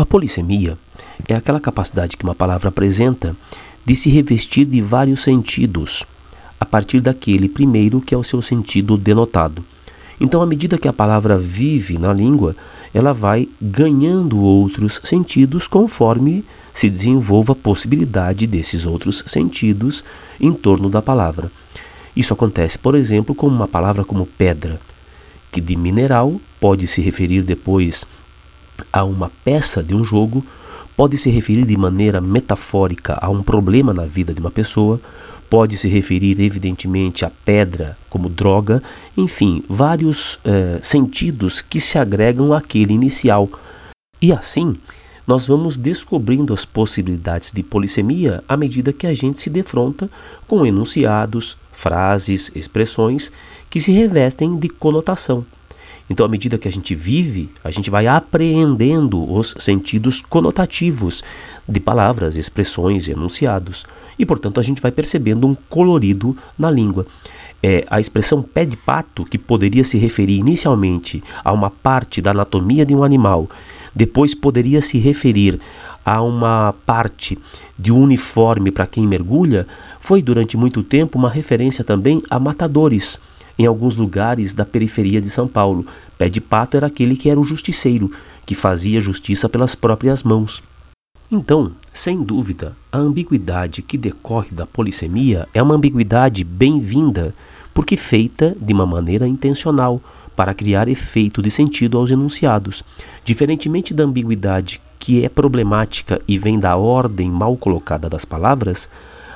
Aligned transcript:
A 0.00 0.06
polissemia 0.06 0.78
é 1.28 1.34
aquela 1.34 1.60
capacidade 1.60 2.16
que 2.16 2.24
uma 2.24 2.34
palavra 2.34 2.70
apresenta 2.70 3.36
de 3.84 3.94
se 3.94 4.08
revestir 4.08 4.64
de 4.64 4.80
vários 4.80 5.22
sentidos, 5.22 6.06
a 6.58 6.64
partir 6.64 7.02
daquele 7.02 7.50
primeiro 7.50 8.00
que 8.00 8.14
é 8.14 8.16
o 8.16 8.24
seu 8.24 8.40
sentido 8.40 8.96
denotado. 8.96 9.62
Então, 10.18 10.40
à 10.40 10.46
medida 10.46 10.78
que 10.78 10.88
a 10.88 10.92
palavra 10.92 11.38
vive 11.38 11.98
na 11.98 12.14
língua, 12.14 12.56
ela 12.94 13.12
vai 13.12 13.46
ganhando 13.60 14.40
outros 14.40 15.02
sentidos 15.04 15.68
conforme 15.68 16.46
se 16.72 16.88
desenvolva 16.88 17.52
a 17.52 17.56
possibilidade 17.56 18.46
desses 18.46 18.86
outros 18.86 19.22
sentidos 19.26 20.02
em 20.40 20.54
torno 20.54 20.88
da 20.88 21.02
palavra. 21.02 21.52
Isso 22.16 22.32
acontece, 22.32 22.78
por 22.78 22.94
exemplo, 22.94 23.34
com 23.34 23.48
uma 23.48 23.68
palavra 23.68 24.02
como 24.02 24.24
pedra, 24.24 24.80
que 25.52 25.60
de 25.60 25.76
mineral 25.76 26.40
pode 26.58 26.86
se 26.86 27.02
referir 27.02 27.42
depois 27.42 28.06
a 28.92 29.04
uma 29.04 29.30
peça 29.44 29.82
de 29.82 29.94
um 29.94 30.04
jogo, 30.04 30.44
pode 30.96 31.16
se 31.16 31.30
referir 31.30 31.64
de 31.64 31.76
maneira 31.76 32.20
metafórica 32.20 33.18
a 33.20 33.30
um 33.30 33.42
problema 33.42 33.94
na 33.94 34.04
vida 34.04 34.34
de 34.34 34.40
uma 34.40 34.50
pessoa, 34.50 35.00
pode 35.48 35.76
se 35.76 35.88
referir 35.88 36.40
evidentemente 36.40 37.24
à 37.24 37.30
pedra 37.44 37.98
como 38.08 38.28
droga, 38.28 38.82
enfim, 39.16 39.64
vários 39.68 40.38
eh, 40.44 40.78
sentidos 40.82 41.60
que 41.60 41.80
se 41.80 41.98
agregam 41.98 42.52
àquele 42.52 42.92
inicial. 42.92 43.48
E 44.22 44.32
assim, 44.32 44.76
nós 45.26 45.46
vamos 45.46 45.76
descobrindo 45.76 46.52
as 46.52 46.64
possibilidades 46.64 47.50
de 47.52 47.62
polissemia 47.62 48.44
à 48.48 48.56
medida 48.56 48.92
que 48.92 49.06
a 49.06 49.14
gente 49.14 49.40
se 49.40 49.48
defronta 49.48 50.10
com 50.46 50.66
enunciados, 50.66 51.56
frases, 51.72 52.50
expressões 52.54 53.32
que 53.68 53.80
se 53.80 53.92
revestem 53.92 54.56
de 54.56 54.68
conotação. 54.68 55.44
Então, 56.10 56.26
à 56.26 56.28
medida 56.28 56.58
que 56.58 56.66
a 56.66 56.72
gente 56.72 56.92
vive, 56.92 57.48
a 57.62 57.70
gente 57.70 57.88
vai 57.88 58.08
apreendendo 58.08 59.32
os 59.32 59.54
sentidos 59.60 60.20
conotativos 60.20 61.22
de 61.68 61.78
palavras, 61.78 62.36
expressões 62.36 63.08
enunciados. 63.08 63.86
E, 64.18 64.26
portanto, 64.26 64.58
a 64.58 64.62
gente 64.62 64.82
vai 64.82 64.90
percebendo 64.90 65.46
um 65.46 65.54
colorido 65.68 66.36
na 66.58 66.68
língua. 66.68 67.06
É, 67.62 67.84
a 67.88 68.00
expressão 68.00 68.42
pé 68.42 68.64
de 68.64 68.76
pato, 68.76 69.24
que 69.24 69.38
poderia 69.38 69.84
se 69.84 69.98
referir 69.98 70.38
inicialmente 70.38 71.22
a 71.44 71.52
uma 71.52 71.70
parte 71.70 72.20
da 72.20 72.32
anatomia 72.32 72.84
de 72.84 72.92
um 72.92 73.04
animal, 73.04 73.48
depois 73.94 74.34
poderia 74.34 74.82
se 74.82 74.98
referir 74.98 75.60
a 76.04 76.22
uma 76.22 76.74
parte 76.84 77.38
de 77.78 77.92
um 77.92 78.02
uniforme 78.02 78.72
para 78.72 78.86
quem 78.86 79.06
mergulha, 79.06 79.64
foi 80.00 80.20
durante 80.20 80.56
muito 80.56 80.82
tempo 80.82 81.16
uma 81.16 81.30
referência 81.30 81.84
também 81.84 82.20
a 82.28 82.38
matadores 82.40 83.20
em 83.60 83.66
alguns 83.66 83.98
lugares 83.98 84.54
da 84.54 84.64
periferia 84.64 85.20
de 85.20 85.28
São 85.28 85.46
Paulo. 85.46 85.84
Pé 86.16 86.30
de 86.30 86.40
pato 86.40 86.78
era 86.78 86.86
aquele 86.86 87.14
que 87.14 87.28
era 87.28 87.38
o 87.38 87.44
justiceiro, 87.44 88.10
que 88.46 88.54
fazia 88.54 89.02
justiça 89.02 89.50
pelas 89.50 89.74
próprias 89.74 90.22
mãos. 90.22 90.62
Então, 91.30 91.72
sem 91.92 92.22
dúvida, 92.22 92.74
a 92.90 92.96
ambiguidade 92.96 93.82
que 93.82 93.98
decorre 93.98 94.50
da 94.50 94.64
polissemia 94.64 95.46
é 95.52 95.62
uma 95.62 95.74
ambiguidade 95.74 96.42
bem-vinda, 96.42 97.34
porque 97.74 97.98
feita 97.98 98.56
de 98.58 98.72
uma 98.72 98.86
maneira 98.86 99.28
intencional, 99.28 100.00
para 100.34 100.54
criar 100.54 100.88
efeito 100.88 101.42
de 101.42 101.50
sentido 101.50 101.98
aos 101.98 102.10
enunciados. 102.10 102.82
Diferentemente 103.22 103.92
da 103.92 104.04
ambiguidade 104.04 104.80
que 104.98 105.22
é 105.22 105.28
problemática 105.28 106.18
e 106.26 106.38
vem 106.38 106.58
da 106.58 106.76
ordem 106.76 107.30
mal 107.30 107.58
colocada 107.58 108.08
das 108.08 108.24
palavras, 108.24 108.88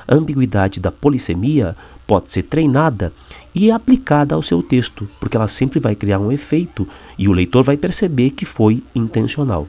a 0.07 0.15
ambiguidade 0.15 0.79
da 0.79 0.91
polissemia 0.91 1.75
pode 2.05 2.31
ser 2.31 2.43
treinada 2.43 3.11
e 3.53 3.71
aplicada 3.71 4.35
ao 4.35 4.41
seu 4.41 4.61
texto, 4.61 5.07
porque 5.19 5.37
ela 5.37 5.47
sempre 5.47 5.79
vai 5.79 5.95
criar 5.95 6.19
um 6.19 6.31
efeito 6.31 6.87
e 7.17 7.27
o 7.27 7.33
leitor 7.33 7.63
vai 7.63 7.77
perceber 7.77 8.31
que 8.31 8.45
foi 8.45 8.83
intencional. 8.93 9.67